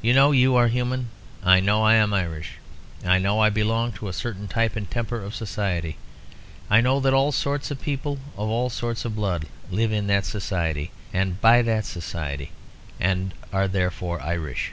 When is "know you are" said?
0.14-0.68